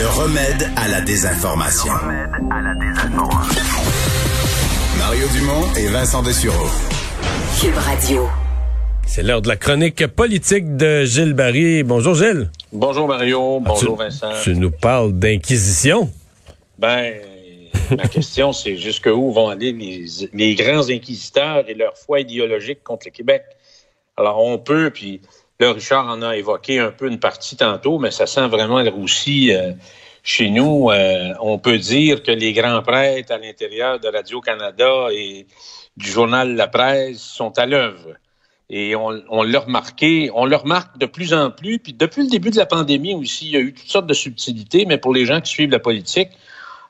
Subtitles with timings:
[0.00, 1.92] Le remède à la désinformation.
[4.96, 6.68] Mario Dumont et Vincent Dessureau.
[7.60, 8.26] Cube Radio.
[9.06, 11.82] C'est l'heure de la chronique politique de Gilles Barry.
[11.82, 12.50] Bonjour Gilles.
[12.72, 14.30] Bonjour Mario, bonjour tu, Vincent.
[14.42, 16.10] Tu nous parles d'inquisition?
[16.78, 17.16] Ben,
[17.90, 23.08] ma question, c'est jusqu'où vont aller les, les, grands inquisiteurs et leur foi idéologique contre
[23.08, 23.42] le Québec?
[24.16, 25.20] Alors, on peut, puis
[25.60, 28.90] là, Richard en a évoqué un peu une partie tantôt, mais ça sent vraiment le
[28.90, 29.72] roussi euh,
[30.22, 30.90] chez nous.
[30.90, 35.46] Euh, on peut dire que les grands prêtres à l'intérieur de Radio-Canada et
[35.96, 38.14] du journal La Presse sont à l'œuvre.
[38.72, 41.80] Et on, l'a le remarque de plus en plus.
[41.80, 44.14] Puis depuis le début de la pandémie aussi, il y a eu toutes sortes de
[44.14, 46.28] subtilités, mais pour les gens qui suivent la politique,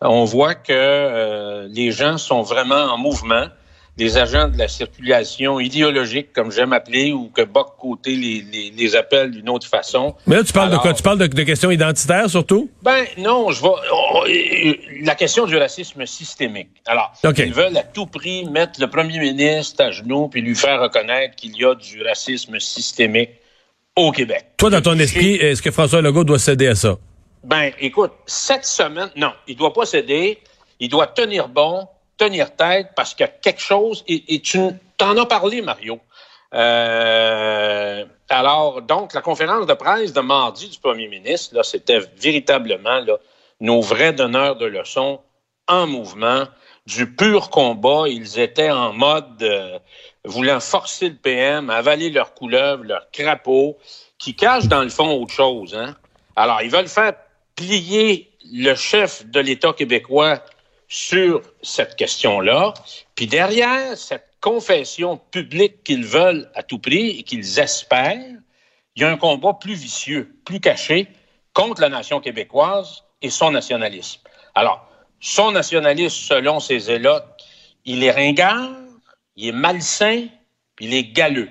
[0.00, 3.46] on voit que euh, les gens sont vraiment en mouvement.
[3.98, 8.70] Les agents de la circulation idéologique, comme j'aime appeler, ou que Boc Côté les, les,
[8.76, 10.14] les appelle d'une autre façon.
[10.26, 10.92] Mais là, tu parles Alors, de quoi?
[10.92, 12.70] Tu parles de, de, questions identitaires surtout?
[12.82, 13.68] Ben non, je vais.
[13.92, 14.24] Oh,
[15.02, 16.68] la question du racisme systémique.
[16.84, 17.46] Alors, okay.
[17.46, 21.34] ils veulent à tout prix mettre le premier ministre à genoux puis lui faire reconnaître
[21.36, 23.30] qu'il y a du racisme systémique
[23.96, 24.44] au Québec.
[24.58, 26.96] Toi, dans ton esprit, est-ce que François Legault doit céder à ça?
[27.44, 30.38] Ben, écoute, cette semaine, non, il doit pas céder.
[30.80, 34.58] Il doit tenir bon, tenir tête, parce qu'il y a quelque chose, et, tu
[34.96, 36.00] t'en as parlé, Mario.
[36.54, 43.00] Euh, alors, donc, la conférence de presse de mardi du premier ministre, là, c'était véritablement
[43.00, 43.16] là,
[43.60, 45.20] nos vrais donneurs de leçons
[45.68, 46.44] en mouvement,
[46.86, 48.04] du pur combat.
[48.06, 49.78] Ils étaient en mode euh,
[50.24, 53.76] voulant forcer le PM, avaler leurs couleuvres, leurs crapauds,
[54.18, 55.74] qui cachent dans le fond autre chose.
[55.74, 55.94] Hein?
[56.36, 57.14] Alors, ils veulent faire
[57.54, 60.40] plier le chef de l'État québécois
[60.88, 62.74] sur cette question-là.
[63.14, 68.36] Puis derrière cette confession publique qu'ils veulent à tout prix et qu'ils espèrent,
[68.94, 71.08] il y a un combat plus vicieux, plus caché
[71.52, 74.20] contre la nation québécoise et son nationalisme.
[74.54, 74.88] Alors,
[75.20, 77.24] son nationalisme, selon ses élotes,
[77.84, 78.70] il est ringard,
[79.36, 80.26] il est malsain,
[80.76, 81.48] puis il est galeux.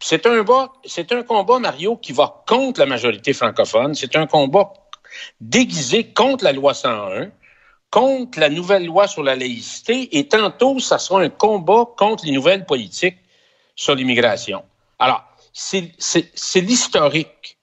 [0.00, 0.44] C'est un,
[0.84, 3.94] c'est un combat, Mario, qui va contre la majorité francophone.
[3.94, 4.72] C'est un combat
[5.40, 7.30] déguisé contre la loi 101,
[7.90, 12.32] contre la nouvelle loi sur la laïcité, et tantôt, ça sera un combat contre les
[12.32, 13.18] nouvelles politiques
[13.74, 14.62] sur l'immigration.
[14.98, 15.22] Alors,
[15.52, 17.58] c'est l'historique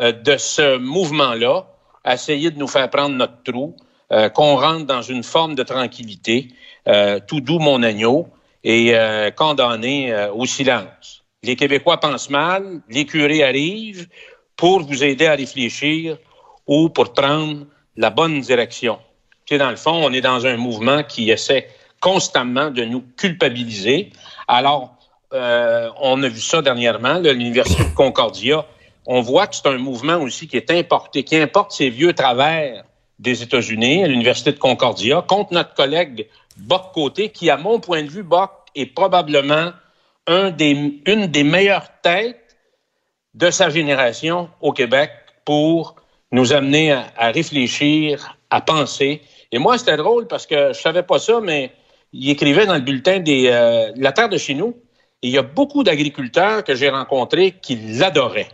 [0.00, 1.66] euh, de ce mouvement-là,
[2.06, 3.76] essayer de nous faire prendre notre trou,
[4.12, 6.48] euh, qu'on rentre dans une forme de tranquillité,
[6.88, 8.28] euh, tout doux mon agneau,
[8.64, 8.94] et
[9.34, 11.24] condamné au silence.
[11.42, 14.06] Les Québécois pensent mal, les curés arrivent
[14.54, 16.16] pour vous aider à réfléchir
[16.68, 17.66] ou pour prendre
[17.96, 19.00] la bonne direction.
[19.46, 21.68] Tu sais, dans le fond, on est dans un mouvement qui essaie
[22.00, 24.10] constamment de nous culpabiliser.
[24.48, 24.96] Alors,
[25.32, 28.66] euh, on a vu ça dernièrement, l'Université de Concordia.
[29.06, 32.84] On voit que c'est un mouvement aussi qui est importé, qui importe ces vieux travers
[33.18, 38.02] des États-Unis, à l'Université de Concordia, contre notre collègue Boc Côté, qui, à mon point
[38.02, 39.70] de vue, Boc est probablement
[40.26, 42.56] un des, une des meilleures têtes
[43.34, 45.10] de sa génération au Québec
[45.44, 45.96] pour
[46.32, 49.22] nous amener à, réfléchir, à penser.
[49.52, 51.72] Et moi, c'était drôle parce que je savais pas ça, mais
[52.12, 54.76] il écrivait dans le bulletin des euh, La Terre de chez nous.
[55.22, 58.48] Et il y a beaucoup d'agriculteurs que j'ai rencontrés qui l'adoraient.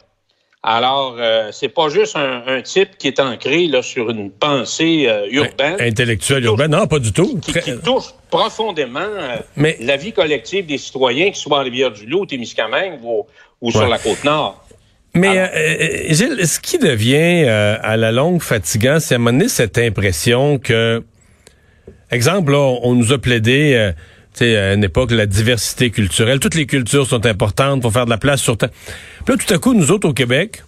[0.62, 5.06] Alors, euh, c'est pas juste un, un, type qui est ancré là, sur une pensée
[5.06, 5.76] euh, urbaine.
[5.80, 7.38] Intellectuelle urbaine, non, pas du tout.
[7.38, 9.76] Qui, qui touche profondément euh, Mais...
[9.80, 13.24] la vie collective des citoyens, qui soient en Rivière-du-Loup, Témiscamingue ou,
[13.60, 13.72] ou ouais.
[13.72, 14.64] sur la Côte-Nord.
[15.14, 19.18] Mais Alors, euh, Gilles, ce qui devient euh, à la longue fatigant, c'est à un
[19.18, 21.02] moment donné cette impression que,
[22.10, 23.92] exemple, là, on nous a plaidé, euh,
[24.34, 26.40] tu sais, à une époque, la diversité culturelle.
[26.40, 28.56] Toutes les cultures sont importantes pour faire de la place sur.
[28.56, 28.68] Puis
[29.26, 30.62] là, tout à coup, nous autres au Québec,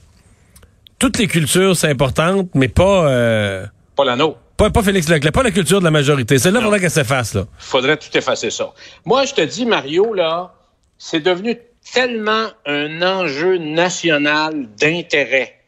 [0.98, 3.08] toutes les cultures, c'est importante, mais pas...
[3.08, 3.66] Euh,
[3.96, 4.38] pas la nôtre.
[4.56, 6.38] Pas, pas Félix Leclerc, pas la culture de la majorité.
[6.38, 7.46] C'est là, faudrait qu'elle s'efface, là.
[7.58, 8.72] Faudrait tout effacer ça.
[9.06, 10.52] Moi, je te dis, Mario, là,
[10.98, 11.56] c'est devenu
[11.92, 15.60] tellement un enjeu national d'intérêt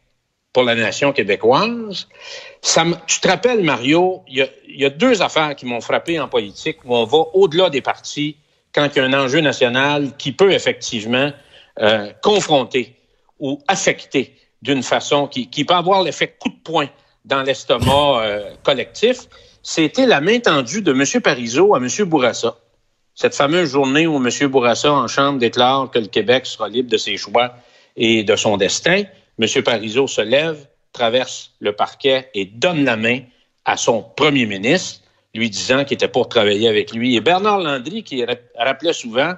[0.53, 2.07] pour la nation québécoise.
[2.61, 6.95] Tu te rappelles, Mario, il y a, deux affaires qui m'ont frappé en politique où
[6.95, 8.37] on va au-delà des partis
[8.73, 11.31] quand il y a un enjeu national qui peut effectivement
[11.79, 12.95] euh, confronter
[13.39, 16.87] ou affecter d'une façon qui, qui peut avoir l'effet coup de poing
[17.25, 19.27] dans l'estomac euh, collectif,
[19.61, 21.21] c'était la main tendue de M.
[21.21, 21.87] Parizeau à M.
[22.05, 22.57] Bourassa.
[23.15, 24.47] Cette fameuse journée où M.
[24.47, 27.53] Bourassa, en Chambre, déclare que le Québec sera libre de ses choix
[27.95, 29.03] et de son destin,
[29.39, 29.63] M.
[29.63, 33.19] Parizeau se lève, traverse le parquet et donne la main
[33.65, 35.01] à son premier ministre,
[35.35, 37.15] lui disant qu'il était pour travailler avec lui.
[37.15, 38.25] Et Bernard Landry, qui
[38.57, 39.33] rappelait souvent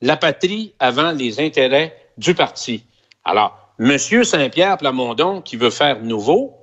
[0.00, 2.84] la patrie avant les intérêts du parti.
[3.24, 3.98] Alors, M.
[3.98, 6.54] Saint-Pierre Plamondon, qui veut faire nouveau,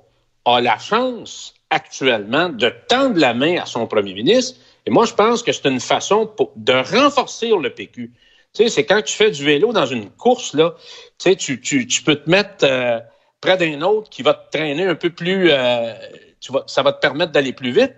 [0.44, 4.58] a la chance actuellement de tendre la main à son premier ministre.
[4.86, 8.12] Et moi, je pense que c'est une façon de renforcer le PQ.
[8.52, 10.74] Tu sais, c'est quand tu fais du vélo dans une course, là,
[11.18, 13.00] tu sais, tu, tu, peux te mettre euh,
[13.40, 15.50] près d'un autre qui va te traîner un peu plus...
[15.50, 15.94] Euh,
[16.40, 17.94] tu ça va te permettre d'aller plus vite,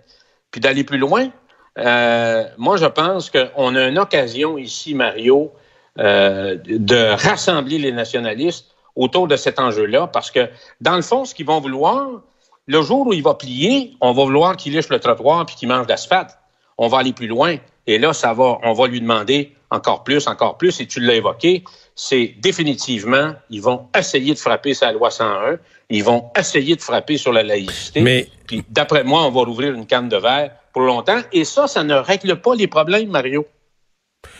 [0.51, 1.31] puis d'aller plus loin.
[1.79, 5.53] Euh, moi, je pense qu'on a une occasion ici, Mario,
[5.97, 10.49] de rassembler les nationalistes autour de cet enjeu-là, parce que,
[10.81, 12.21] dans le fond, ce qu'ils vont vouloir,
[12.67, 15.69] le jour où il va plier, on va vouloir qu'il lèche le trottoir puis qu'il
[15.69, 16.39] mange l'asphalte.
[16.79, 17.57] On va aller plus loin.
[17.87, 20.81] Et là, ça va, on va lui demander encore plus, encore plus.
[20.81, 25.59] Et tu l'as évoqué, c'est définitivement, ils vont essayer de frapper sa loi 101.
[25.91, 28.01] Ils vont essayer de frapper sur la laïcité.
[28.01, 31.21] Mais puis, d'après moi, on va rouvrir une canne de verre pour longtemps.
[31.33, 33.47] Et ça, ça ne règle pas les problèmes, Mario.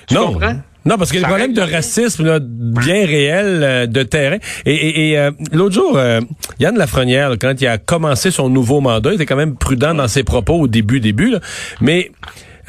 [0.09, 0.33] Tu non.
[0.33, 0.57] comprends?
[0.85, 4.37] Non, parce qu'il y a des problèmes de racisme bien réel euh, de terrain.
[4.67, 6.21] Et, euh, l'autre jour, euh,
[6.61, 10.09] Yann Lafrenière, quand il a commencé son nouveau mandat, il était quand même prudent dans
[10.09, 11.35] ses propos au début, début.
[11.81, 12.11] mais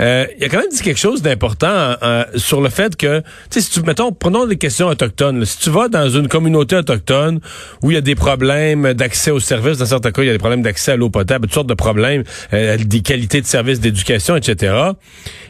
[0.02, 3.26] euh, il a quand même dit quelque chose d'important euh, sur le fait que, tu
[3.50, 5.46] sais, si tu, mettons, prenons des questions autochtones.
[5.46, 7.40] si tu vas dans une communauté autochtone
[7.82, 10.34] où il y a des problèmes d'accès aux services, dans certains cas, il y a
[10.34, 13.80] des problèmes d'accès à l'eau potable, toutes sortes de problèmes, euh, des qualités de services
[13.80, 14.76] d'éducation, etc.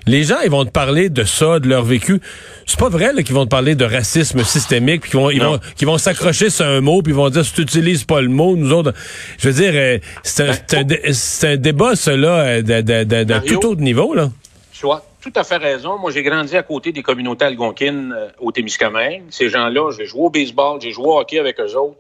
[0.06, 2.22] Les gens, ils vont te parler de ça, de leur vécu.
[2.68, 5.60] C'est pas vrai qu'ils vont te parler de racisme systémique, puis qu'ils vont, ils vont,
[5.76, 8.30] qu'ils vont s'accrocher sur un mot, puis ils vont dire si tu utilises pas le
[8.30, 8.94] mot, nous autres.
[9.40, 10.98] Je veux dire, c'est un, ben,
[11.44, 14.30] un, débat, cela, de, de tout autre niveau, là.
[14.78, 15.98] Tu as tout à fait raison.
[15.98, 19.24] Moi, j'ai grandi à côté des communautés algonquines euh, au Témiscamingue.
[19.30, 21.98] Ces gens-là, j'ai joué au baseball, j'ai joué au hockey avec eux autres.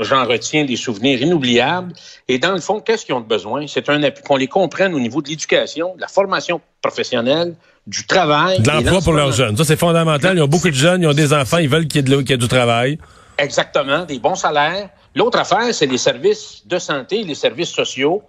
[0.00, 1.92] J'en retiens des souvenirs inoubliables.
[2.28, 3.66] Et dans le fond, qu'est-ce qu'ils ont besoin?
[3.66, 7.54] C'est un qu'on les comprenne au niveau de l'éducation, de la formation professionnelle,
[7.86, 8.60] du travail.
[8.60, 9.56] De l'emploi pour leurs jeunes.
[9.56, 10.36] Ça, c'est fondamental.
[10.36, 12.48] Ils ont beaucoup de jeunes, ils ont des enfants, ils veulent qu'il y, ait du
[12.48, 12.98] travail.
[13.38, 14.88] Exactement, des bons salaires.
[15.14, 18.22] L'autre affaire, c'est les services de santé, les services sociaux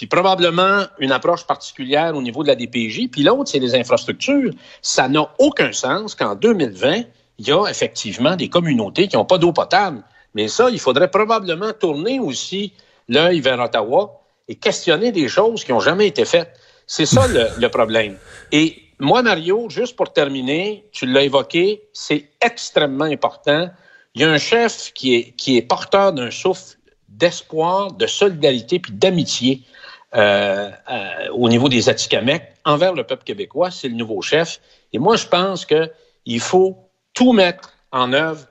[0.00, 4.50] puis probablement une approche particulière au niveau de la DPJ, puis l'autre, c'est les infrastructures.
[4.80, 7.02] Ça n'a aucun sens qu'en 2020,
[7.38, 10.02] il y a effectivement des communautés qui n'ont pas d'eau potable.
[10.32, 12.72] Mais ça, il faudrait probablement tourner aussi
[13.10, 16.58] l'œil vers Ottawa et questionner des choses qui n'ont jamais été faites.
[16.86, 18.16] C'est ça le, problème.
[18.52, 23.68] Et moi, Mario, juste pour terminer, tu l'as évoqué, c'est extrêmement important.
[24.14, 26.78] Il y a un chef qui est, qui est porteur d'un souffle
[27.10, 29.62] d'espoir, de solidarité puis d'amitié
[30.14, 33.70] euh, euh, au niveau des Atikamekw envers le peuple québécois.
[33.70, 34.60] C'est le nouveau chef.
[34.92, 36.76] Et moi, je pense qu'il faut
[37.14, 38.46] tout mettre en œuvre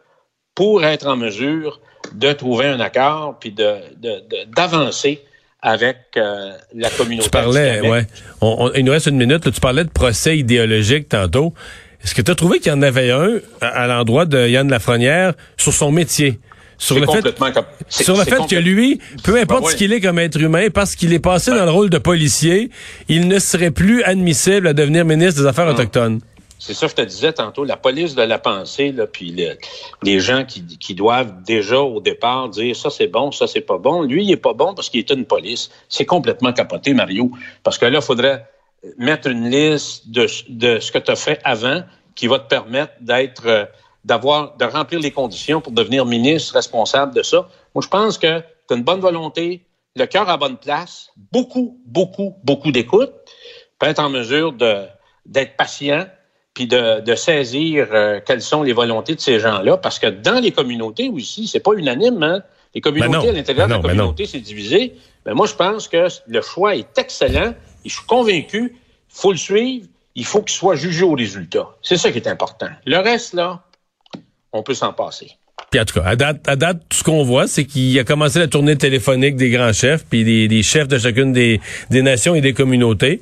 [0.56, 1.79] pour être en mesure
[2.13, 5.19] de trouver un accord puis d'avancer de,
[5.61, 7.25] avec euh, la communauté.
[7.25, 8.07] Tu parlais, ouais.
[8.75, 9.51] il nous reste une minute.
[9.51, 11.53] tu parlais de procès idéologique tantôt.
[12.03, 15.33] Est-ce que tu as trouvé qu'il y en avait un à, l'endroit de Yann Lafrenière
[15.57, 16.39] sur son métier?
[16.79, 17.35] Sur le fait,
[17.89, 21.13] sur le fait que lui, peu importe ce qu'il est comme être humain, parce qu'il
[21.13, 22.71] est passé dans le rôle de policier,
[23.09, 26.21] il ne serait plus admissible à devenir ministre des Affaires autochtones.
[26.57, 29.36] C'est ça que je te disais tantôt, la police de la pensée, là, puis
[30.03, 33.77] les gens qui, qui, doivent déjà au départ dire ça c'est bon, ça c'est pas
[33.77, 34.03] bon.
[34.03, 35.69] Lui, il est pas bon parce qu'il est une police.
[35.88, 37.31] C'est complètement capoté, Mario.
[37.63, 38.45] Parce que là, il faudrait
[38.98, 41.83] mettre une liste de, de ce que tu as fait avant
[42.15, 43.65] qui va te permettre d'être euh,
[44.06, 47.48] d'avoir, de remplir les conditions pour devenir ministre responsable de ça.
[47.75, 49.65] Moi, je pense que tu as une bonne volonté,
[49.96, 53.12] le cœur à bonne place, beaucoup, beaucoup, beaucoup d'écoute,
[53.79, 54.86] peut être en mesure de,
[55.25, 56.06] d'être patient,
[56.53, 60.39] puis de, de saisir euh, quelles sont les volontés de ces gens-là, parce que dans
[60.39, 62.44] les communautés aussi, c'est pas unanime, hein?
[62.75, 64.96] Les communautés ben à l'intérieur ben de la ben communauté, c'est divisé.
[65.25, 67.53] Mais moi, je pense que le choix est excellent
[67.84, 71.68] et je suis convaincu, il faut le suivre, il faut qu'il soit jugé au résultat.
[71.82, 72.70] C'est ça qui est important.
[72.86, 73.63] Le reste, là,
[74.53, 75.32] on peut s'en passer.
[75.72, 78.03] Puis en tout cas, à date, à date tout ce qu'on voit, c'est qu'il a
[78.03, 81.60] commencé la tournée téléphonique des grands chefs, puis des, chefs de chacune des,
[81.91, 83.22] nations et des communautés.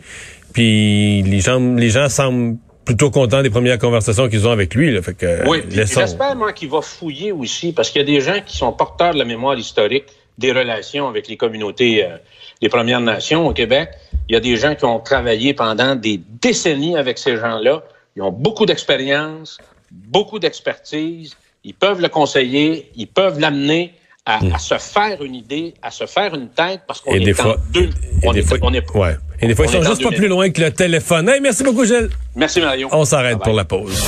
[0.53, 4.93] Puis les gens, les gens semblent plutôt contents des premières conversations qu'ils ont avec lui.
[4.93, 5.01] Là.
[5.01, 8.39] Fait que, oui, j'espère moi qu'il va fouiller aussi, parce qu'il y a des gens
[8.45, 10.05] qui sont porteurs de la mémoire historique
[10.37, 12.17] des relations avec les communautés euh,
[12.61, 13.89] des Premières Nations au Québec.
[14.29, 17.83] Il y a des gens qui ont travaillé pendant des décennies avec ces gens-là.
[18.15, 19.57] Ils ont beaucoup d'expérience,
[19.91, 21.35] beaucoup d'expertise.
[21.63, 23.93] Ils peuvent le conseiller, ils peuvent l'amener
[24.25, 27.31] à, à se faire une idée, à se faire une tête, parce qu'on est des
[27.39, 27.89] en fois- deux.
[28.21, 29.15] Et On des est, fois, on est- ouais.
[29.39, 30.19] Et des fois, ils on sont en juste pas 2000.
[30.19, 31.29] plus loin que le téléphone.
[31.29, 32.09] Hey, merci beaucoup, Gilles.
[32.35, 32.89] Merci, Mario.
[32.91, 34.03] On s'arrête pour la pause.